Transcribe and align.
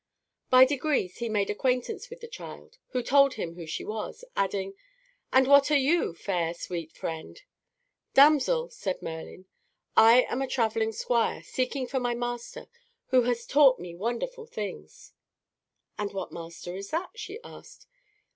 By 0.49 0.65
degrees 0.65 1.17
he 1.17 1.29
made 1.29 1.51
acquaintance 1.51 2.09
with 2.09 2.21
the 2.21 2.27
child, 2.27 2.79
who 2.87 3.03
told 3.03 3.35
him 3.35 3.53
who 3.53 3.67
she 3.67 3.85
was, 3.85 4.25
adding, 4.35 4.73
"And 5.31 5.45
what 5.45 5.69
are 5.69 5.77
you, 5.77 6.15
fair, 6.15 6.55
sweet 6.55 6.91
friend?" 6.91 7.39
"Damsel," 8.15 8.71
said 8.71 9.03
Merlin, 9.03 9.45
"I 9.95 10.21
am 10.23 10.41
a 10.41 10.47
travelling 10.47 10.91
squire, 10.91 11.43
seeking 11.43 11.85
for 11.85 11.99
my 11.99 12.15
master, 12.15 12.65
who 13.09 13.25
has 13.29 13.45
taught 13.45 13.77
me 13.79 13.93
wonderful 13.93 14.47
things." 14.47 15.13
"And 15.99 16.11
what 16.13 16.31
master 16.31 16.75
is 16.75 16.89
that?" 16.89 17.11
she 17.13 17.39
asked. 17.43 17.85